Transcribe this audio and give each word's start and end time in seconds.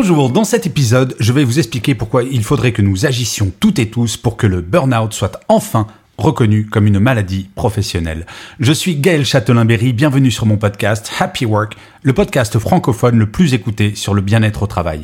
Bonjour, 0.00 0.30
dans 0.30 0.44
cet 0.44 0.64
épisode, 0.64 1.16
je 1.18 1.32
vais 1.32 1.42
vous 1.42 1.58
expliquer 1.58 1.96
pourquoi 1.96 2.22
il 2.22 2.44
faudrait 2.44 2.70
que 2.70 2.82
nous 2.82 3.04
agissions 3.04 3.50
toutes 3.58 3.80
et 3.80 3.90
tous 3.90 4.16
pour 4.16 4.36
que 4.36 4.46
le 4.46 4.60
burn-out 4.60 5.12
soit 5.12 5.40
enfin 5.48 5.88
reconnu 6.18 6.66
comme 6.66 6.86
une 6.86 6.98
maladie 6.98 7.48
professionnelle. 7.54 8.26
Je 8.58 8.72
suis 8.72 8.96
Gaël 8.96 9.24
Châtelain-Berry, 9.24 9.92
bienvenue 9.92 10.32
sur 10.32 10.46
mon 10.46 10.56
podcast 10.56 11.10
Happy 11.20 11.46
Work, 11.46 11.76
le 12.02 12.12
podcast 12.12 12.58
francophone 12.58 13.18
le 13.18 13.30
plus 13.30 13.54
écouté 13.54 13.94
sur 13.94 14.14
le 14.14 14.20
bien-être 14.20 14.64
au 14.64 14.66
travail. 14.66 15.02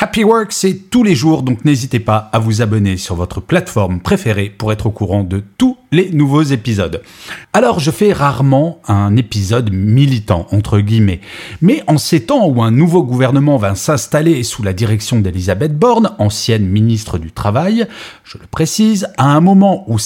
Happy 0.00 0.24
Work, 0.24 0.52
c'est 0.52 0.90
tous 0.90 1.02
les 1.02 1.14
jours, 1.14 1.42
donc 1.42 1.64
n'hésitez 1.64 2.00
pas 2.00 2.30
à 2.32 2.38
vous 2.38 2.62
abonner 2.62 2.96
sur 2.96 3.14
votre 3.14 3.40
plateforme 3.40 4.00
préférée 4.00 4.50
pour 4.50 4.72
être 4.72 4.86
au 4.86 4.90
courant 4.90 5.22
de 5.22 5.42
tous 5.58 5.76
les 5.92 6.10
nouveaux 6.10 6.42
épisodes. 6.42 7.02
Alors, 7.52 7.78
je 7.78 7.90
fais 7.90 8.12
rarement 8.12 8.80
un 8.88 9.16
épisode 9.16 9.72
militant, 9.72 10.46
entre 10.50 10.80
guillemets. 10.80 11.20
Mais 11.62 11.82
en 11.86 11.98
ces 11.98 12.24
temps 12.24 12.46
où 12.48 12.62
un 12.62 12.72
nouveau 12.72 13.04
gouvernement 13.04 13.56
va 13.56 13.74
s'installer 13.74 14.42
sous 14.42 14.62
la 14.62 14.72
direction 14.72 15.20
d'Elisabeth 15.20 15.78
Borne, 15.78 16.10
ancienne 16.18 16.66
ministre 16.66 17.18
du 17.18 17.30
Travail, 17.30 17.86
je 18.24 18.38
le 18.38 18.46
précise, 18.46 19.08
à 19.18 19.26
un 19.26 19.40
moment 19.40 19.84
où 19.86 19.98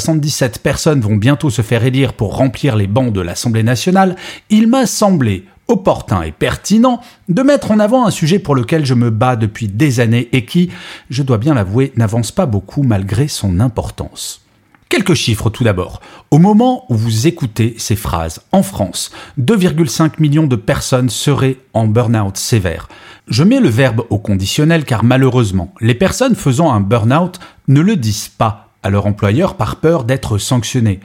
577 0.00 0.60
personnes 0.60 1.00
vont 1.00 1.16
bientôt 1.16 1.50
se 1.50 1.60
faire 1.60 1.84
élire 1.84 2.14
pour 2.14 2.36
remplir 2.36 2.76
les 2.76 2.86
bancs 2.86 3.12
de 3.12 3.20
l'Assemblée 3.20 3.62
nationale, 3.62 4.16
il 4.48 4.66
m'a 4.66 4.86
semblé 4.86 5.44
opportun 5.68 6.22
et 6.22 6.32
pertinent 6.32 7.00
de 7.28 7.42
mettre 7.42 7.70
en 7.70 7.78
avant 7.78 8.06
un 8.06 8.10
sujet 8.10 8.38
pour 8.38 8.54
lequel 8.54 8.86
je 8.86 8.94
me 8.94 9.10
bats 9.10 9.36
depuis 9.36 9.68
des 9.68 10.00
années 10.00 10.28
et 10.32 10.44
qui, 10.44 10.70
je 11.10 11.22
dois 11.22 11.38
bien 11.38 11.54
l'avouer, 11.54 11.92
n'avance 11.96 12.32
pas 12.32 12.46
beaucoup 12.46 12.82
malgré 12.82 13.28
son 13.28 13.60
importance. 13.60 14.40
Quelques 14.88 15.14
chiffres 15.14 15.50
tout 15.50 15.64
d'abord. 15.64 16.00
Au 16.30 16.38
moment 16.38 16.84
où 16.90 16.94
vous 16.94 17.26
écoutez 17.26 17.74
ces 17.78 17.96
phrases, 17.96 18.40
en 18.52 18.62
France, 18.62 19.10
2,5 19.38 20.12
millions 20.20 20.46
de 20.46 20.56
personnes 20.56 21.08
seraient 21.10 21.56
en 21.72 21.86
burn-out 21.86 22.36
sévère. 22.36 22.88
Je 23.28 23.44
mets 23.44 23.60
le 23.60 23.70
verbe 23.70 24.04
au 24.10 24.18
conditionnel 24.18 24.84
car 24.84 25.04
malheureusement, 25.04 25.72
les 25.80 25.94
personnes 25.94 26.34
faisant 26.34 26.72
un 26.72 26.80
burn-out 26.80 27.40
ne 27.68 27.80
le 27.80 27.96
disent 27.96 28.28
pas 28.28 28.71
à 28.82 28.90
leur 28.90 29.06
employeur 29.06 29.56
par 29.56 29.76
peur 29.76 30.04
d'être 30.04 30.38
sanctionnées. 30.38 31.00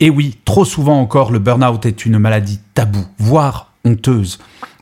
Et 0.00 0.10
oui, 0.10 0.38
trop 0.44 0.64
souvent 0.64 1.00
encore, 1.00 1.30
le 1.30 1.38
burn-out 1.38 1.84
est 1.86 2.06
une 2.06 2.18
maladie 2.18 2.60
taboue, 2.74 3.06
voire 3.18 3.72
honteuse. 3.84 4.38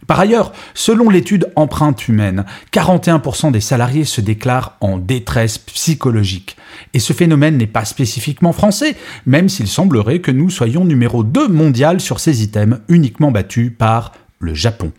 Par 0.06 0.20
ailleurs, 0.20 0.52
selon 0.72 1.10
l'étude 1.10 1.52
Empreinte 1.54 2.08
humaine, 2.08 2.46
41% 2.72 3.52
des 3.52 3.60
salariés 3.60 4.06
se 4.06 4.22
déclarent 4.22 4.76
en 4.80 4.96
détresse 4.96 5.58
psychologique. 5.58 6.56
Et 6.94 6.98
ce 6.98 7.12
phénomène 7.12 7.58
n'est 7.58 7.66
pas 7.66 7.84
spécifiquement 7.84 8.54
français, 8.54 8.96
même 9.26 9.50
s'il 9.50 9.68
semblerait 9.68 10.20
que 10.20 10.30
nous 10.30 10.48
soyons 10.48 10.86
numéro 10.86 11.24
2 11.24 11.48
mondial 11.48 12.00
sur 12.00 12.20
ces 12.20 12.42
items, 12.42 12.78
uniquement 12.88 13.30
battus 13.30 13.70
par 13.76 14.12
le 14.38 14.54
Japon. 14.54 14.92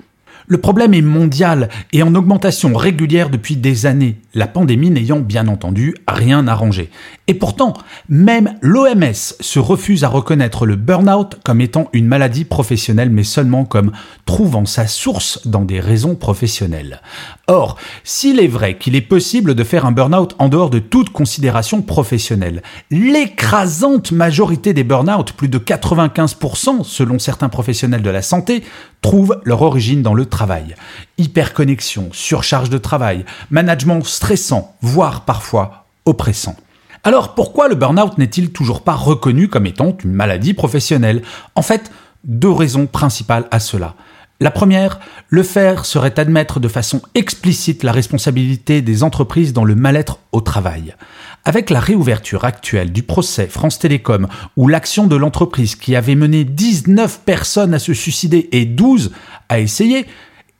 Le 0.47 0.57
problème 0.57 0.93
est 0.95 1.01
mondial 1.01 1.69
et 1.93 2.01
en 2.01 2.15
augmentation 2.15 2.75
régulière 2.75 3.29
depuis 3.29 3.55
des 3.55 3.85
années, 3.85 4.19
la 4.33 4.47
pandémie 4.47 4.89
n'ayant 4.89 5.19
bien 5.19 5.47
entendu 5.47 5.95
rien 6.07 6.47
arrangé. 6.47 6.89
Et 7.29 7.35
pourtant, 7.35 7.73
même 8.07 8.55
l'OMS 8.61 9.13
se 9.13 9.59
refuse 9.59 10.03
à 10.03 10.07
reconnaître 10.07 10.65
le 10.65 10.75
burn-out 10.75 11.37
comme 11.43 11.61
étant 11.61 11.87
une 11.93 12.07
maladie 12.07 12.43
professionnelle, 12.43 13.11
mais 13.11 13.23
seulement 13.23 13.65
comme 13.65 13.91
trouvant 14.25 14.65
sa 14.65 14.87
source 14.87 15.45
dans 15.45 15.61
des 15.61 15.79
raisons 15.79 16.15
professionnelles. 16.15 17.03
Or, 17.45 17.77
s'il 18.03 18.39
est 18.39 18.47
vrai 18.47 18.79
qu'il 18.79 18.95
est 18.95 19.01
possible 19.01 19.53
de 19.53 19.63
faire 19.63 19.85
un 19.85 19.91
burn-out 19.91 20.35
en 20.39 20.49
dehors 20.49 20.71
de 20.71 20.79
toute 20.79 21.11
considération 21.11 21.83
professionnelle, 21.83 22.63
l'écrasante 22.89 24.11
majorité 24.11 24.73
des 24.73 24.83
burn-out, 24.83 25.33
plus 25.33 25.49
de 25.49 25.59
95% 25.59 26.83
selon 26.83 27.19
certains 27.19 27.49
professionnels 27.49 28.01
de 28.01 28.09
la 28.09 28.23
santé, 28.23 28.63
trouvent 29.03 29.39
leur 29.43 29.61
origine 29.61 30.01
dans 30.01 30.15
le 30.15 30.25
travail. 30.25 30.73
Hyperconnexion, 31.19 32.09
surcharge 32.11 32.71
de 32.71 32.79
travail, 32.79 33.23
management 33.51 34.03
stressant, 34.03 34.75
voire 34.81 35.25
parfois 35.25 35.85
oppressant. 36.05 36.55
Alors 37.03 37.35
pourquoi 37.35 37.67
le 37.67 37.75
burn-out 37.75 38.17
n'est-il 38.17 38.51
toujours 38.51 38.83
pas 38.83 38.93
reconnu 38.93 39.47
comme 39.47 39.65
étant 39.65 39.95
une 40.03 40.11
maladie 40.11 40.53
professionnelle? 40.53 41.21
En 41.55 41.61
fait, 41.61 41.91
deux 42.23 42.51
raisons 42.51 42.87
principales 42.87 43.47
à 43.51 43.59
cela. 43.59 43.95
La 44.41 44.51
première, 44.51 45.01
le 45.27 45.43
faire 45.43 45.85
serait 45.85 46.17
admettre 46.17 46.61
de 46.61 46.69
façon 46.69 47.01
explicite 47.13 47.83
la 47.83 47.91
responsabilité 47.91 48.81
des 48.81 49.03
entreprises 49.03 49.51
dans 49.51 49.65
le 49.65 49.75
mal-être 49.75 50.19
au 50.31 50.39
travail. 50.39 50.95
Avec 51.43 51.69
la 51.69 51.81
réouverture 51.81 52.45
actuelle 52.45 52.93
du 52.93 53.03
procès 53.03 53.47
France 53.47 53.79
Télécom, 53.79 54.27
où 54.55 54.69
l'action 54.69 55.07
de 55.07 55.17
l'entreprise 55.17 55.75
qui 55.75 55.93
avait 55.93 56.15
mené 56.15 56.45
19 56.45 57.21
personnes 57.25 57.73
à 57.73 57.79
se 57.79 57.93
suicider 57.93 58.47
et 58.53 58.65
12 58.65 59.11
à 59.49 59.59
essayer, 59.59 60.05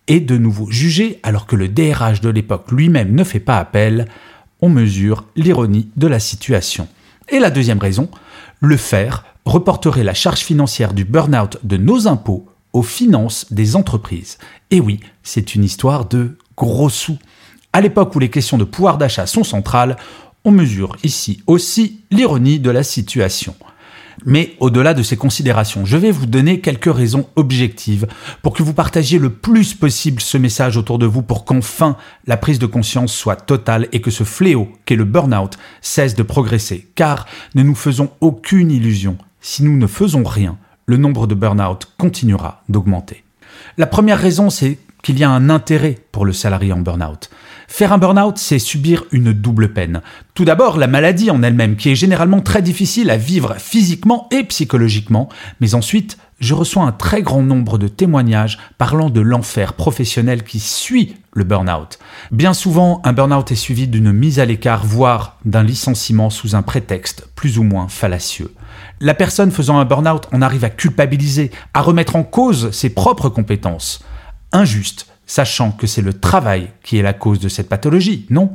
est 0.08 0.20
de 0.20 0.38
nouveau 0.38 0.70
jugée 0.70 1.20
alors 1.24 1.46
que 1.46 1.56
le 1.56 1.70
DRH 1.70 2.20
de 2.20 2.30
l'époque 2.30 2.72
lui-même 2.72 3.16
ne 3.16 3.24
fait 3.24 3.40
pas 3.40 3.60
appel, 3.60 4.08
on 4.62 4.70
mesure 4.70 5.25
l'ironie 5.36 5.90
de 5.96 6.08
la 6.08 6.20
situation. 6.20 6.88
Et 7.30 7.40
la 7.40 7.50
deuxième 7.50 7.80
raison, 7.80 8.09
le 8.59 8.78
faire 8.78 9.24
reporterait 9.46 10.03
la 10.03 10.14
charge 10.14 10.40
financière 10.40 10.94
du 10.94 11.06
burn-out 11.06 11.58
de 11.64 11.78
nos 11.78 12.08
impôts 12.08 12.46
aux 12.74 12.84
finances 12.84 13.46
des 13.52 13.75
entreprises. 13.75 14.38
Et 14.72 14.80
oui, 14.80 15.00
c'est 15.24 15.56
une 15.56 15.64
histoire 15.64 16.06
de 16.06 16.38
gros 16.56 16.90
sous. 16.90 17.18
À 17.74 17.81
l'époque 17.81 18.16
où 18.16 18.19
les 18.19 18.30
questions 18.30 18.58
de 18.58 18.64
pouvoir 18.64 18.98
d'achat 18.98 19.25
sont 19.25 19.44
centrales, 19.44 19.98
on 20.46 20.52
mesure 20.52 20.96
ici 21.03 21.42
aussi 21.48 22.02
l'ironie 22.12 22.59
de 22.59 22.72
la 22.72 22.84
situation. 22.84 23.56
Mais 24.25 24.56
au-delà 24.59 24.94
de 24.94 25.03
ces 25.03 25.18
considérations, 25.18 25.85
je 25.85 25.97
vais 25.97 26.12
vous 26.12 26.25
donner 26.25 26.59
quelques 26.59 26.94
raisons 26.94 27.28
objectives 27.35 28.07
pour 28.41 28.53
que 28.53 28.63
vous 28.63 28.74
partagiez 28.74 29.19
le 29.19 29.30
plus 29.30 29.74
possible 29.74 30.22
ce 30.22 30.38
message 30.38 30.78
autour 30.78 31.00
de 31.00 31.06
vous 31.06 31.22
pour 31.22 31.46
qu'enfin 31.46 31.96
la 32.28 32.38
prise 32.38 32.59
de 32.59 32.66
conscience 32.66 33.13
soit 33.13 33.35
totale 33.35 33.88
et 33.91 34.02
que 34.02 34.12
ce 34.12 34.24
fléau 34.24 34.69
qu'est 34.85 34.96
le 34.96 35.06
burn-out 35.06 35.57
cesse 35.81 36.16
de 36.16 36.24
progresser. 36.24 36.88
Car 36.96 37.25
ne 37.56 37.63
nous 37.63 37.75
faisons 37.75 38.12
aucune 38.22 38.72
illusion, 38.72 39.18
si 39.41 39.63
nous 39.63 39.78
ne 39.78 39.88
faisons 39.88 40.24
rien, 40.24 40.57
le 40.86 40.97
nombre 40.97 41.28
de 41.28 41.36
burn-out 41.36 41.88
continuera 41.97 42.63
d'augmenter. 42.68 43.24
La 43.78 43.88
première 43.88 44.19
raison, 44.19 44.50
c'est 44.50 44.78
qu'il 45.02 45.20
y 45.20 45.24
a 45.24 45.30
un 45.30 45.50
intérêt 45.50 45.98
pour 46.12 46.26
le 46.26 46.34
salarié 46.34 46.74
en 46.74 46.80
burn-out. 46.80 47.30
Faire 47.68 47.94
un 47.94 48.00
burn-out, 48.00 48.38
c'est 48.38 48.58
subir 48.58 49.06
une 49.12 49.32
double 49.32 49.74
peine. 49.74 50.02
Tout 50.34 50.44
d'abord, 50.44 50.78
la 50.78 50.88
maladie 50.88 51.30
en 51.30 51.44
elle-même, 51.44 51.76
qui 51.76 51.90
est 51.90 51.96
généralement 51.96 52.42
très 52.42 52.62
difficile 52.62 53.12
à 53.12 53.18
vivre 53.18 53.56
physiquement 53.60 54.28
et 54.32 54.44
psychologiquement, 54.44 55.30
mais 55.60 55.76
ensuite, 55.76 56.18
je 56.40 56.54
reçois 56.54 56.84
un 56.84 56.92
très 56.92 57.22
grand 57.22 57.44
nombre 57.44 57.78
de 57.78 57.88
témoignages 57.88 58.58
parlant 58.78 59.10
de 59.10 59.22
l'enfer 59.22 59.74
professionnel 59.74 60.44
qui 60.44 60.60
suit 60.60 61.16
le 61.34 61.44
burn-out. 61.44 62.00
Bien 62.31 62.54
souvent, 62.54 63.02
un 63.04 63.14
burn-out 63.14 63.52
est 63.52 63.56
suivi 63.56 63.88
d'une 63.88 64.12
mise 64.12 64.40
à 64.40 64.46
l'écart, 64.46 64.86
voire 64.86 65.38
d'un 65.46 65.64
licenciement 65.64 66.30
sous 66.30 66.56
un 66.56 66.62
prétexte 66.62 67.28
plus 67.36 67.60
ou 67.60 67.64
moins 67.64 67.88
fallacieux. 67.88 68.54
La 69.00 69.14
personne 69.14 69.52
faisant 69.52 69.80
un 69.80 69.86
burn-out 69.86 70.28
en 70.31 70.42
arrive 70.42 70.64
à 70.64 70.70
culpabiliser, 70.70 71.52
à 71.74 71.81
remettre 71.81 72.16
en 72.16 72.24
cause 72.24 72.72
ses 72.72 72.90
propres 72.90 73.30
compétences. 73.30 74.04
Injuste, 74.51 75.07
sachant 75.25 75.72
que 75.72 75.88
c'est 75.88 76.01
le 76.01 76.13
travail 76.13 76.72
qui 76.84 76.98
est 76.98 77.04
la 77.04 77.13
cause 77.13 77.40
de 77.40 77.50
cette 77.50 77.69
pathologie, 77.69 78.25
non? 78.30 78.54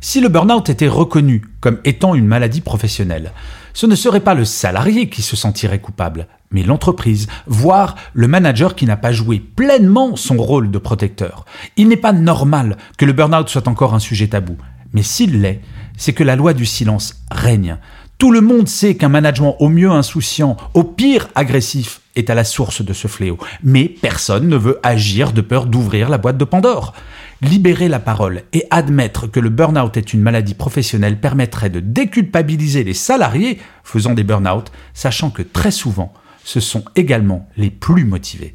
Si 0.00 0.20
le 0.20 0.28
burn-out 0.28 0.68
était 0.68 0.88
reconnu 0.88 1.42
comme 1.60 1.78
étant 1.84 2.14
une 2.14 2.26
maladie 2.26 2.60
professionnelle, 2.60 3.32
ce 3.72 3.86
ne 3.86 3.94
serait 3.94 4.20
pas 4.20 4.34
le 4.34 4.44
salarié 4.44 5.08
qui 5.08 5.22
se 5.22 5.36
sentirait 5.36 5.80
coupable, 5.80 6.26
mais 6.50 6.62
l'entreprise, 6.62 7.28
voire 7.46 7.94
le 8.12 8.28
manager 8.28 8.74
qui 8.74 8.84
n'a 8.84 8.96
pas 8.96 9.12
joué 9.12 9.38
pleinement 9.38 10.16
son 10.16 10.36
rôle 10.36 10.70
de 10.70 10.78
protecteur. 10.78 11.46
Il 11.76 11.88
n'est 11.88 11.96
pas 11.96 12.12
normal 12.12 12.76
que 12.98 13.04
le 13.06 13.12
burn-out 13.12 13.48
soit 13.48 13.68
encore 13.68 13.94
un 13.94 14.00
sujet 14.00 14.28
tabou, 14.28 14.56
mais 14.92 15.02
s'il 15.02 15.40
l'est, 15.40 15.60
c'est 15.96 16.12
que 16.12 16.24
la 16.24 16.36
loi 16.36 16.52
du 16.52 16.66
silence 16.66 17.22
règne. 17.30 17.78
Tout 18.22 18.30
le 18.30 18.40
monde 18.40 18.68
sait 18.68 18.94
qu'un 18.94 19.08
management 19.08 19.56
au 19.58 19.68
mieux 19.68 19.90
insouciant, 19.90 20.56
au 20.74 20.84
pire 20.84 21.28
agressif, 21.34 22.02
est 22.14 22.30
à 22.30 22.36
la 22.36 22.44
source 22.44 22.80
de 22.80 22.92
ce 22.92 23.08
fléau. 23.08 23.36
Mais 23.64 23.86
personne 24.00 24.46
ne 24.46 24.56
veut 24.56 24.78
agir 24.84 25.32
de 25.32 25.40
peur 25.40 25.66
d'ouvrir 25.66 26.08
la 26.08 26.18
boîte 26.18 26.38
de 26.38 26.44
Pandore. 26.44 26.94
Libérer 27.40 27.88
la 27.88 27.98
parole 27.98 28.44
et 28.52 28.64
admettre 28.70 29.26
que 29.26 29.40
le 29.40 29.48
burn-out 29.48 29.96
est 29.96 30.14
une 30.14 30.20
maladie 30.20 30.54
professionnelle 30.54 31.18
permettrait 31.18 31.68
de 31.68 31.80
déculpabiliser 31.80 32.84
les 32.84 32.94
salariés 32.94 33.58
faisant 33.82 34.14
des 34.14 34.22
burn-out, 34.22 34.70
sachant 34.94 35.30
que 35.30 35.42
très 35.42 35.72
souvent, 35.72 36.12
ce 36.44 36.60
sont 36.60 36.84
également 36.94 37.48
les 37.56 37.70
plus 37.70 38.04
motivés. 38.04 38.54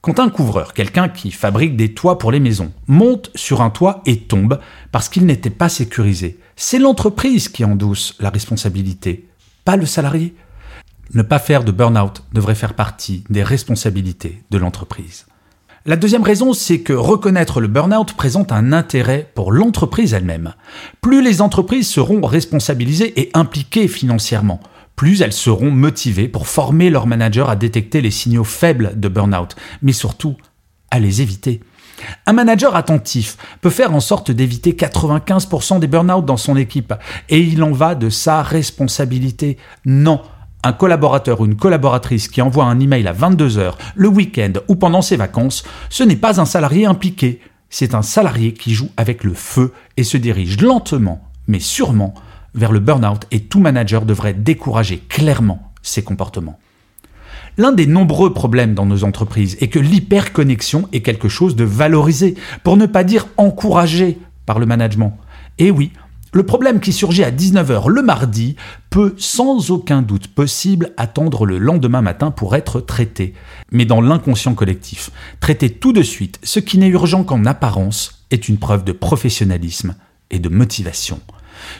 Quand 0.00 0.18
un 0.18 0.28
couvreur, 0.28 0.74
quelqu'un 0.74 1.08
qui 1.08 1.30
fabrique 1.30 1.76
des 1.76 1.94
toits 1.94 2.18
pour 2.18 2.32
les 2.32 2.40
maisons, 2.40 2.72
monte 2.88 3.30
sur 3.36 3.60
un 3.60 3.70
toit 3.70 4.02
et 4.06 4.18
tombe 4.18 4.58
parce 4.90 5.08
qu'il 5.08 5.24
n'était 5.24 5.50
pas 5.50 5.68
sécurisé, 5.68 6.40
c'est 6.56 6.78
l'entreprise 6.78 7.50
qui 7.50 7.64
endosse 7.64 8.14
la 8.18 8.30
responsabilité, 8.30 9.28
pas 9.64 9.76
le 9.76 9.84
salarié. 9.86 10.34
Ne 11.14 11.22
pas 11.22 11.38
faire 11.38 11.62
de 11.62 11.70
burn-out 11.70 12.22
devrait 12.32 12.54
faire 12.54 12.74
partie 12.74 13.24
des 13.28 13.42
responsabilités 13.42 14.42
de 14.50 14.58
l'entreprise. 14.58 15.26
La 15.84 15.96
deuxième 15.96 16.24
raison, 16.24 16.52
c'est 16.52 16.80
que 16.80 16.94
reconnaître 16.94 17.60
le 17.60 17.68
burn-out 17.68 18.14
présente 18.14 18.50
un 18.50 18.72
intérêt 18.72 19.30
pour 19.34 19.52
l'entreprise 19.52 20.14
elle-même. 20.14 20.54
Plus 21.00 21.22
les 21.22 21.42
entreprises 21.42 21.88
seront 21.88 22.22
responsabilisées 22.22 23.20
et 23.20 23.30
impliquées 23.34 23.86
financièrement, 23.86 24.60
plus 24.96 25.20
elles 25.20 25.34
seront 25.34 25.70
motivées 25.70 26.26
pour 26.26 26.48
former 26.48 26.90
leurs 26.90 27.06
managers 27.06 27.44
à 27.46 27.54
détecter 27.54 28.00
les 28.00 28.10
signaux 28.10 28.44
faibles 28.44 28.98
de 28.98 29.08
burn-out, 29.08 29.54
mais 29.82 29.92
surtout 29.92 30.36
à 30.90 30.98
les 30.98 31.20
éviter. 31.20 31.60
Un 32.26 32.32
manager 32.32 32.76
attentif 32.76 33.36
peut 33.60 33.70
faire 33.70 33.94
en 33.94 34.00
sorte 34.00 34.30
d'éviter 34.30 34.72
95% 34.72 35.78
des 35.78 35.86
burn-out 35.86 36.24
dans 36.24 36.36
son 36.36 36.56
équipe, 36.56 36.94
et 37.28 37.40
il 37.40 37.62
en 37.62 37.72
va 37.72 37.94
de 37.94 38.10
sa 38.10 38.42
responsabilité. 38.42 39.58
Non, 39.84 40.20
un 40.62 40.72
collaborateur 40.72 41.40
ou 41.40 41.46
une 41.46 41.56
collaboratrice 41.56 42.28
qui 42.28 42.42
envoie 42.42 42.64
un 42.64 42.80
email 42.80 43.06
à 43.06 43.12
22h, 43.12 43.74
le 43.94 44.08
week-end 44.08 44.52
ou 44.68 44.74
pendant 44.76 45.02
ses 45.02 45.16
vacances, 45.16 45.64
ce 45.90 46.02
n'est 46.02 46.16
pas 46.16 46.40
un 46.40 46.44
salarié 46.44 46.86
impliqué, 46.86 47.40
c'est 47.70 47.94
un 47.94 48.02
salarié 48.02 48.52
qui 48.52 48.74
joue 48.74 48.90
avec 48.96 49.24
le 49.24 49.34
feu 49.34 49.72
et 49.96 50.04
se 50.04 50.16
dirige 50.16 50.60
lentement, 50.60 51.22
mais 51.46 51.60
sûrement, 51.60 52.14
vers 52.54 52.72
le 52.72 52.80
burn-out 52.80 53.26
et 53.30 53.40
tout 53.40 53.60
manager 53.60 54.04
devrait 54.04 54.34
décourager 54.34 54.98
clairement 54.98 55.72
ces 55.82 56.02
comportements. 56.02 56.58
L'un 57.58 57.72
des 57.72 57.86
nombreux 57.86 58.34
problèmes 58.34 58.74
dans 58.74 58.84
nos 58.84 59.04
entreprises 59.04 59.56
est 59.60 59.68
que 59.68 59.78
l'hyperconnexion 59.78 60.88
est 60.92 61.00
quelque 61.00 61.28
chose 61.28 61.56
de 61.56 61.64
valorisé, 61.64 62.34
pour 62.62 62.76
ne 62.76 62.86
pas 62.86 63.02
dire 63.02 63.28
encouragé 63.38 64.18
par 64.44 64.58
le 64.58 64.66
management. 64.66 65.16
Et 65.58 65.70
oui, 65.70 65.90
le 66.32 66.42
problème 66.42 66.80
qui 66.80 66.92
surgit 66.92 67.24
à 67.24 67.30
19h 67.30 67.88
le 67.88 68.02
mardi 68.02 68.56
peut 68.90 69.14
sans 69.16 69.70
aucun 69.70 70.02
doute 70.02 70.28
possible 70.28 70.92
attendre 70.98 71.46
le 71.46 71.56
lendemain 71.56 72.02
matin 72.02 72.30
pour 72.30 72.54
être 72.56 72.80
traité, 72.80 73.32
mais 73.72 73.86
dans 73.86 74.02
l'inconscient 74.02 74.52
collectif. 74.52 75.10
Traiter 75.40 75.70
tout 75.70 75.94
de 75.94 76.02
suite 76.02 76.38
ce 76.42 76.60
qui 76.60 76.76
n'est 76.76 76.88
urgent 76.88 77.24
qu'en 77.24 77.46
apparence 77.46 78.26
est 78.30 78.50
une 78.50 78.58
preuve 78.58 78.84
de 78.84 78.92
professionnalisme 78.92 79.94
et 80.30 80.38
de 80.38 80.50
motivation. 80.50 81.20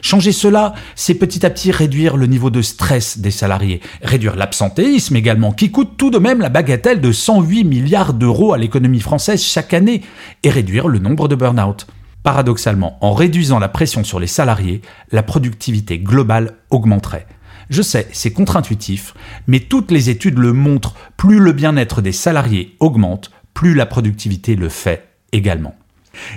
Changer 0.02 0.32
cela, 0.32 0.74
c'est 0.94 1.14
petit 1.14 1.44
à 1.44 1.50
petit 1.50 1.70
réduire 1.70 2.16
le 2.16 2.26
niveau 2.26 2.50
de 2.50 2.62
stress 2.62 3.18
des 3.18 3.30
salariés, 3.30 3.80
réduire 4.02 4.36
l'absentéisme 4.36 5.16
également, 5.16 5.52
qui 5.52 5.70
coûte 5.70 5.96
tout 5.96 6.10
de 6.10 6.18
même 6.18 6.40
la 6.40 6.48
bagatelle 6.48 7.00
de 7.00 7.12
108 7.12 7.64
milliards 7.64 8.14
d'euros 8.14 8.52
à 8.52 8.58
l'économie 8.58 9.00
française 9.00 9.42
chaque 9.42 9.74
année, 9.74 10.02
et 10.42 10.50
réduire 10.50 10.88
le 10.88 10.98
nombre 10.98 11.28
de 11.28 11.34
burn-out. 11.34 11.86
Paradoxalement, 12.22 12.98
en 13.00 13.14
réduisant 13.14 13.58
la 13.58 13.68
pression 13.68 14.02
sur 14.02 14.18
les 14.18 14.26
salariés, 14.26 14.82
la 15.12 15.22
productivité 15.22 15.98
globale 15.98 16.54
augmenterait. 16.70 17.26
Je 17.70 17.82
sais, 17.82 18.08
c'est 18.12 18.32
contre-intuitif, 18.32 19.14
mais 19.46 19.60
toutes 19.60 19.90
les 19.90 20.10
études 20.10 20.38
le 20.38 20.52
montrent, 20.52 20.94
plus 21.16 21.38
le 21.38 21.52
bien-être 21.52 22.00
des 22.00 22.12
salariés 22.12 22.76
augmente, 22.80 23.30
plus 23.54 23.74
la 23.74 23.86
productivité 23.86 24.54
le 24.54 24.68
fait 24.68 25.08
également. 25.32 25.74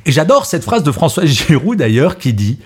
Et 0.06 0.12
j'adore 0.12 0.46
cette 0.46 0.64
phrase 0.64 0.84
de 0.84 0.92
François 0.92 1.26
Giroud 1.26 1.78
d'ailleurs 1.78 2.18
qui 2.18 2.34
dit 2.34 2.60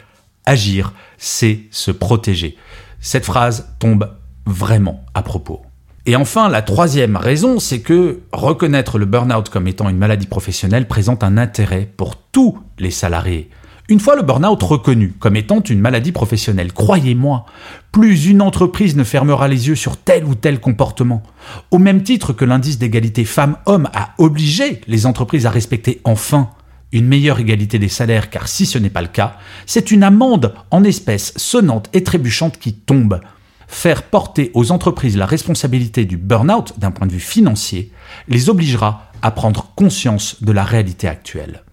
Agir, 0.46 0.94
c'est 1.18 1.62
se 1.72 1.92
protéger. 1.92 2.58
Cette 3.00 3.26
phrase 3.26 3.70
tombe 3.80 4.10
vraiment 4.46 5.02
à 5.14 5.22
propos. 5.22 5.62
Et 6.06 6.18
enfin, 6.18 6.50
la 6.50 6.62
troisième 6.62 7.16
raison, 7.16 7.60
c'est 7.60 7.80
que 7.80 8.22
reconnaître 8.34 8.98
le 8.98 9.06
burn-out 9.06 9.48
comme 9.48 9.68
étant 9.68 9.88
une 9.88 9.98
maladie 9.98 10.28
professionnelle 10.28 10.88
présente 10.88 11.24
un 11.24 11.38
intérêt 11.38 11.90
pour 11.96 12.18
tous 12.18 12.60
les 12.78 12.92
salariés. 12.92 13.50
Une 13.90 14.00
fois 14.00 14.16
le 14.16 14.22
burn-out 14.22 14.64
reconnu 14.64 15.14
comme 15.20 15.36
étant 15.36 15.62
une 15.62 15.80
maladie 15.80 16.12
professionnelle, 16.14 16.72
croyez-moi, 16.74 17.46
plus 17.92 18.28
une 18.28 18.42
entreprise 18.42 18.96
ne 18.96 19.04
fermera 19.04 19.48
les 19.48 19.68
yeux 19.68 19.76
sur 19.76 19.98
tel 19.98 20.24
ou 20.26 20.36
tel 20.36 20.60
comportement. 20.60 21.22
Au 21.70 21.80
même 21.80 22.04
titre 22.04 22.32
que 22.34 22.46
l'indice 22.46 22.80
d'égalité 22.80 23.26
femmes-hommes 23.26 23.90
a 23.94 24.12
obligé 24.18 24.82
les 24.88 25.06
entreprises 25.06 25.46
à 25.46 25.50
respecter 25.50 26.02
enfin 26.06 26.50
une 26.94 27.08
meilleure 27.08 27.40
égalité 27.40 27.80
des 27.80 27.90
salaires, 27.90 28.30
car 28.30 28.48
si 28.48 28.66
ce 28.66 28.78
n'est 28.78 28.90
pas 28.90 29.02
le 29.02 29.08
cas, 29.08 29.38
c'est 29.66 29.92
une 29.92 30.04
amende 30.04 30.54
en 30.72 30.84
espèces 30.84 31.34
sonnante 31.36 31.90
et 31.92 32.04
trébuchante 32.04 32.60
qui 32.60 32.74
tombe. 32.74 33.20
Faire 33.68 34.04
porter 34.04 34.52
aux 34.54 34.72
entreprises 34.72 35.18
la 35.18 35.26
responsabilité 35.26 36.06
du 36.06 36.16
burn-out 36.16 36.80
d'un 36.80 36.92
point 36.92 37.08
de 37.08 37.12
vue 37.12 37.20
financier 37.20 37.92
les 38.28 38.50
obligera 38.50 39.12
à 39.22 39.32
prendre 39.32 39.72
conscience 39.76 40.44
de 40.44 40.52
la 40.52 40.64
réalité 40.64 41.08
actuelle. 41.08 41.64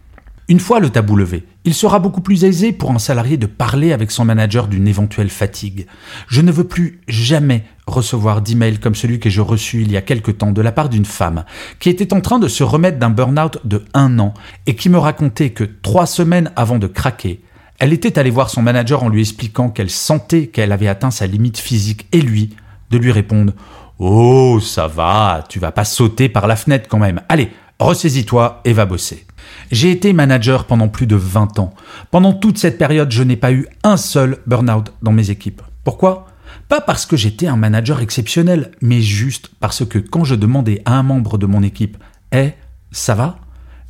Une 0.50 0.58
fois 0.58 0.80
le 0.80 0.90
tabou 0.90 1.14
levé, 1.14 1.44
il 1.64 1.74
sera 1.74 2.00
beaucoup 2.00 2.22
plus 2.22 2.42
aisé 2.42 2.72
pour 2.72 2.90
un 2.90 2.98
salarié 2.98 3.36
de 3.36 3.46
parler 3.46 3.92
avec 3.92 4.10
son 4.10 4.24
manager 4.24 4.66
d'une 4.66 4.88
éventuelle 4.88 5.30
fatigue. 5.30 5.86
Je 6.26 6.40
ne 6.40 6.50
veux 6.50 6.64
plus 6.64 7.02
jamais 7.06 7.62
recevoir 7.86 8.42
d'emails 8.42 8.80
comme 8.80 8.96
celui 8.96 9.20
que 9.20 9.30
j'ai 9.30 9.42
reçu 9.42 9.82
il 9.82 9.92
y 9.92 9.96
a 9.96 10.02
quelque 10.02 10.32
temps 10.32 10.50
de 10.50 10.60
la 10.60 10.72
part 10.72 10.88
d'une 10.88 11.04
femme 11.04 11.44
qui 11.78 11.88
était 11.88 12.12
en 12.12 12.20
train 12.20 12.40
de 12.40 12.48
se 12.48 12.64
remettre 12.64 12.98
d'un 12.98 13.10
burn-out 13.10 13.58
de 13.64 13.84
un 13.94 14.18
an 14.18 14.34
et 14.66 14.74
qui 14.74 14.88
me 14.88 14.98
racontait 14.98 15.50
que 15.50 15.62
trois 15.62 16.06
semaines 16.06 16.50
avant 16.56 16.80
de 16.80 16.88
craquer, 16.88 17.44
elle 17.78 17.92
était 17.92 18.18
allée 18.18 18.30
voir 18.30 18.50
son 18.50 18.62
manager 18.62 19.04
en 19.04 19.08
lui 19.08 19.20
expliquant 19.20 19.68
qu'elle 19.68 19.88
sentait 19.88 20.48
qu'elle 20.48 20.72
avait 20.72 20.88
atteint 20.88 21.12
sa 21.12 21.28
limite 21.28 21.58
physique 21.58 22.08
et 22.10 22.20
lui 22.20 22.56
de 22.90 22.98
lui 22.98 23.12
répondre 23.12 23.52
Oh, 24.00 24.58
ça 24.58 24.88
va, 24.88 25.44
tu 25.48 25.60
vas 25.60 25.70
pas 25.70 25.84
sauter 25.84 26.28
par 26.28 26.48
la 26.48 26.56
fenêtre 26.56 26.88
quand 26.88 26.98
même. 26.98 27.20
Allez, 27.28 27.50
ressaisis-toi 27.78 28.62
et 28.64 28.72
va 28.72 28.84
bosser. 28.84 29.26
J'ai 29.70 29.90
été 29.90 30.12
manager 30.12 30.66
pendant 30.66 30.88
plus 30.88 31.06
de 31.06 31.16
20 31.16 31.58
ans. 31.58 31.74
Pendant 32.10 32.32
toute 32.32 32.58
cette 32.58 32.78
période, 32.78 33.10
je 33.10 33.22
n'ai 33.22 33.36
pas 33.36 33.52
eu 33.52 33.66
un 33.84 33.96
seul 33.96 34.38
burn-out 34.46 34.92
dans 35.02 35.12
mes 35.12 35.30
équipes. 35.30 35.62
Pourquoi? 35.84 36.26
Pas 36.68 36.80
parce 36.80 37.06
que 37.06 37.16
j'étais 37.16 37.46
un 37.46 37.56
manager 37.56 38.00
exceptionnel, 38.00 38.72
mais 38.80 39.00
juste 39.00 39.50
parce 39.60 39.84
que 39.84 39.98
quand 39.98 40.24
je 40.24 40.34
demandais 40.34 40.82
à 40.84 40.94
un 40.94 41.02
membre 41.02 41.38
de 41.38 41.46
mon 41.46 41.62
équipe 41.62 41.96
Eh, 42.32 42.50
ça 42.92 43.14
va? 43.14 43.38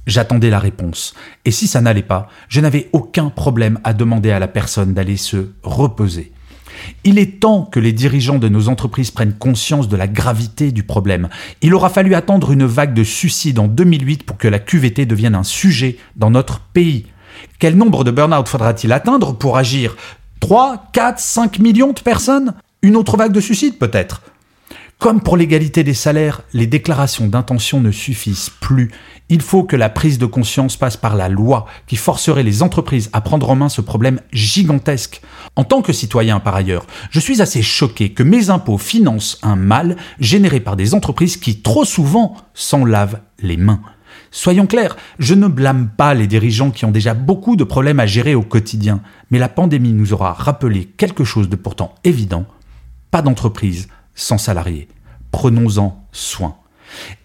J'attendais 0.06 0.50
la 0.50 0.58
réponse. 0.58 1.14
Et 1.44 1.50
si 1.50 1.66
ça 1.66 1.80
n'allait 1.80 2.02
pas, 2.02 2.28
je 2.48 2.60
n'avais 2.60 2.88
aucun 2.92 3.28
problème 3.30 3.78
à 3.84 3.92
demander 3.92 4.30
à 4.30 4.38
la 4.38 4.48
personne 4.48 4.94
d'aller 4.94 5.16
se 5.16 5.52
reposer. 5.62 6.32
Il 7.04 7.18
est 7.18 7.40
temps 7.40 7.62
que 7.62 7.80
les 7.80 7.92
dirigeants 7.92 8.38
de 8.38 8.48
nos 8.48 8.68
entreprises 8.68 9.10
prennent 9.10 9.34
conscience 9.34 9.88
de 9.88 9.96
la 9.96 10.08
gravité 10.08 10.72
du 10.72 10.82
problème. 10.82 11.28
Il 11.62 11.74
aura 11.74 11.88
fallu 11.88 12.14
attendre 12.14 12.50
une 12.52 12.64
vague 12.64 12.94
de 12.94 13.04
suicides 13.04 13.58
en 13.58 13.68
2008 13.68 14.24
pour 14.24 14.36
que 14.36 14.48
la 14.48 14.58
QVT 14.58 15.06
devienne 15.06 15.34
un 15.34 15.42
sujet 15.42 15.96
dans 16.16 16.30
notre 16.30 16.60
pays. 16.60 17.06
Quel 17.58 17.76
nombre 17.76 18.04
de 18.04 18.10
burn-out 18.10 18.48
faudra-t-il 18.48 18.92
atteindre 18.92 19.34
pour 19.34 19.56
agir? 19.56 19.96
3, 20.40 20.90
4, 20.92 21.18
5 21.18 21.58
millions 21.58 21.92
de 21.92 22.00
personnes? 22.00 22.54
Une 22.82 22.96
autre 22.96 23.16
vague 23.16 23.32
de 23.32 23.40
suicides 23.40 23.78
peut-être? 23.78 24.22
Comme 25.00 25.22
pour 25.22 25.38
l'égalité 25.38 25.82
des 25.82 25.94
salaires, 25.94 26.42
les 26.52 26.66
déclarations 26.66 27.26
d'intention 27.26 27.80
ne 27.80 27.90
suffisent 27.90 28.50
plus. 28.60 28.90
Il 29.30 29.40
faut 29.40 29.64
que 29.64 29.74
la 29.74 29.88
prise 29.88 30.18
de 30.18 30.26
conscience 30.26 30.76
passe 30.76 30.98
par 30.98 31.16
la 31.16 31.30
loi 31.30 31.64
qui 31.86 31.96
forcerait 31.96 32.42
les 32.42 32.62
entreprises 32.62 33.08
à 33.14 33.22
prendre 33.22 33.48
en 33.48 33.56
main 33.56 33.70
ce 33.70 33.80
problème 33.80 34.20
gigantesque. 34.30 35.22
En 35.56 35.64
tant 35.64 35.80
que 35.80 35.94
citoyen 35.94 36.38
par 36.38 36.54
ailleurs, 36.54 36.86
je 37.10 37.18
suis 37.18 37.40
assez 37.40 37.62
choqué 37.62 38.10
que 38.10 38.22
mes 38.22 38.50
impôts 38.50 38.76
financent 38.76 39.38
un 39.42 39.56
mal 39.56 39.96
généré 40.20 40.60
par 40.60 40.76
des 40.76 40.92
entreprises 40.94 41.38
qui 41.38 41.62
trop 41.62 41.86
souvent 41.86 42.36
s'en 42.52 42.84
lavent 42.84 43.20
les 43.40 43.56
mains. 43.56 43.80
Soyons 44.30 44.66
clairs, 44.66 44.98
je 45.18 45.32
ne 45.32 45.48
blâme 45.48 45.88
pas 45.96 46.12
les 46.12 46.26
dirigeants 46.26 46.70
qui 46.70 46.84
ont 46.84 46.90
déjà 46.90 47.14
beaucoup 47.14 47.56
de 47.56 47.64
problèmes 47.64 48.00
à 48.00 48.06
gérer 48.06 48.34
au 48.34 48.42
quotidien, 48.42 49.00
mais 49.30 49.38
la 49.38 49.48
pandémie 49.48 49.94
nous 49.94 50.12
aura 50.12 50.34
rappelé 50.34 50.84
quelque 50.84 51.24
chose 51.24 51.48
de 51.48 51.56
pourtant 51.56 51.94
évident. 52.04 52.44
Pas 53.10 53.22
d'entreprise 53.22 53.88
sans 54.14 54.38
salariés. 54.38 54.88
Prenons-en 55.32 56.04
soin. 56.12 56.56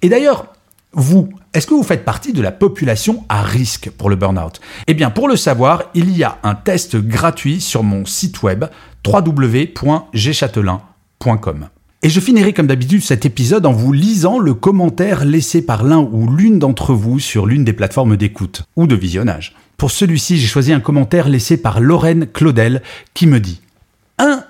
Et 0.01 0.09
d'ailleurs, 0.09 0.47
vous, 0.93 1.29
est-ce 1.53 1.67
que 1.67 1.73
vous 1.73 1.83
faites 1.83 2.05
partie 2.05 2.33
de 2.33 2.41
la 2.41 2.51
population 2.51 3.25
à 3.27 3.41
risque 3.41 3.89
pour 3.89 4.09
le 4.09 4.15
burn-out? 4.15 4.61
Eh 4.87 4.93
bien, 4.93 5.09
pour 5.09 5.27
le 5.27 5.35
savoir, 5.35 5.83
il 5.93 6.15
y 6.15 6.23
a 6.23 6.37
un 6.43 6.55
test 6.55 6.95
gratuit 6.95 7.59
sur 7.59 7.83
mon 7.83 8.05
site 8.05 8.43
web 8.43 8.65
www.gchatelain.com. 9.05 11.67
Et 12.01 12.09
je 12.09 12.19
finirai 12.19 12.53
comme 12.53 12.67
d'habitude 12.67 13.03
cet 13.03 13.25
épisode 13.25 13.65
en 13.65 13.71
vous 13.71 13.91
lisant 13.91 14.37
le 14.37 14.53
commentaire 14.53 15.25
laissé 15.25 15.65
par 15.65 15.83
l'un 15.83 15.99
ou 15.99 16.29
l'une 16.29 16.59
d'entre 16.59 16.93
vous 16.93 17.19
sur 17.19 17.45
l'une 17.45 17.65
des 17.65 17.73
plateformes 17.73 18.15
d'écoute 18.15 18.63
ou 18.75 18.85
de 18.85 18.95
visionnage. 18.95 19.55
Pour 19.77 19.91
celui-ci, 19.91 20.37
j'ai 20.37 20.47
choisi 20.47 20.71
un 20.71 20.79
commentaire 20.79 21.27
laissé 21.27 21.57
par 21.57 21.79
Lorraine 21.79 22.27
Claudel 22.27 22.81
qui 23.13 23.27
me 23.27 23.39
dit 23.39 23.61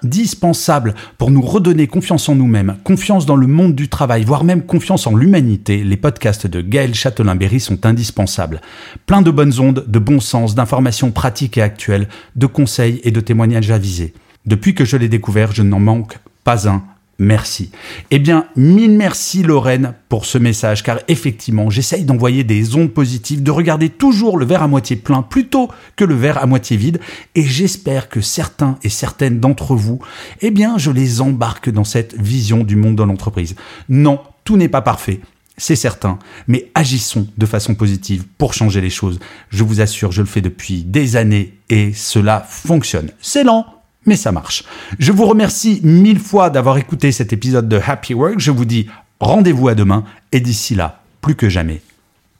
indispensable 0.05 0.93
pour 1.17 1.31
nous 1.31 1.41
redonner 1.41 1.87
confiance 1.87 2.29
en 2.29 2.35
nous-mêmes, 2.35 2.77
confiance 2.83 3.25
dans 3.25 3.35
le 3.35 3.47
monde 3.47 3.75
du 3.75 3.89
travail, 3.89 4.23
voire 4.23 4.43
même 4.43 4.61
confiance 4.61 5.07
en 5.07 5.15
l'humanité, 5.15 5.83
les 5.83 5.97
podcasts 5.97 6.47
de 6.47 6.61
Gaël 6.61 6.93
Châtelain-Berry 6.93 7.59
sont 7.59 7.85
indispensables. 7.85 8.61
Plein 9.07 9.21
de 9.21 9.31
bonnes 9.31 9.59
ondes, 9.59 9.83
de 9.87 9.99
bon 9.99 10.19
sens, 10.19 10.55
d'informations 10.55 11.11
pratiques 11.11 11.57
et 11.57 11.61
actuelles, 11.61 12.07
de 12.35 12.45
conseils 12.45 13.01
et 13.03 13.11
de 13.11 13.19
témoignages 13.19 13.71
avisés. 13.71 14.13
Depuis 14.45 14.75
que 14.75 14.85
je 14.85 14.95
l'ai 14.95 15.09
découvert, 15.09 15.51
je 15.51 15.63
n'en 15.63 15.79
manque 15.79 16.19
pas 16.43 16.69
un 16.69 16.83
merci. 17.19 17.71
Eh 18.11 18.19
bien, 18.19 18.47
mille 18.55 18.97
merci 18.97 19.43
Lorraine 19.43 19.93
pour 20.09 20.25
ce 20.25 20.37
message, 20.37 20.83
car 20.83 20.99
effectivement, 21.07 21.69
j'essaye 21.69 22.05
d'envoyer 22.05 22.43
des 22.43 22.75
ondes 22.75 22.91
positives, 22.91 23.43
de 23.43 23.51
regarder 23.51 23.89
toujours 23.89 24.37
le 24.37 24.45
verre 24.45 24.63
à 24.63 24.67
moitié 24.67 24.95
plein 24.95 25.21
plutôt 25.21 25.69
que 25.95 26.03
le 26.03 26.15
verre 26.15 26.41
à 26.41 26.45
moitié 26.45 26.77
vide, 26.77 26.99
et 27.35 27.43
j'espère 27.43 28.09
que 28.09 28.21
certains 28.21 28.77
et 28.83 28.89
certaines 28.89 29.39
d'entre 29.39 29.75
vous, 29.75 29.99
eh 30.41 30.51
bien, 30.51 30.77
je 30.77 30.91
les 30.91 31.21
embarque 31.21 31.69
dans 31.69 31.83
cette 31.83 32.15
vision 32.19 32.63
du 32.63 32.75
monde 32.75 32.95
de 32.95 33.03
l'entreprise. 33.03 33.55
Non, 33.89 34.19
tout 34.43 34.57
n'est 34.57 34.69
pas 34.69 34.81
parfait. 34.81 35.19
C'est 35.57 35.77
certain, 35.77 36.19
mais 36.47 36.69
agissons 36.75 37.27
de 37.37 37.45
façon 37.45 37.75
positive 37.75 38.25
pour 38.37 38.53
changer 38.53 38.81
les 38.81 38.89
choses. 38.89 39.19
Je 39.49 39.63
vous 39.63 39.79
assure, 39.79 40.11
je 40.11 40.21
le 40.21 40.27
fais 40.27 40.41
depuis 40.41 40.83
des 40.83 41.15
années 41.15 41.53
et 41.69 41.93
cela 41.93 42.45
fonctionne. 42.47 43.11
C'est 43.21 43.45
lent, 43.45 43.65
mais 44.05 44.15
ça 44.15 44.31
marche. 44.31 44.63
Je 44.99 45.11
vous 45.11 45.25
remercie 45.25 45.81
mille 45.83 46.19
fois 46.19 46.49
d'avoir 46.49 46.77
écouté 46.77 47.11
cet 47.11 47.33
épisode 47.33 47.67
de 47.67 47.79
Happy 47.85 48.13
Work. 48.13 48.39
Je 48.39 48.51
vous 48.51 48.65
dis 48.65 48.87
rendez-vous 49.19 49.67
à 49.67 49.75
demain 49.75 50.03
et 50.31 50.39
d'ici 50.39 50.75
là, 50.75 51.01
plus 51.21 51.35
que 51.35 51.49
jamais, 51.49 51.81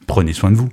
prenez 0.06 0.32
soin 0.32 0.50
de 0.50 0.56
vous. 0.56 0.68